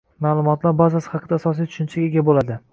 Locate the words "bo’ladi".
2.31-2.63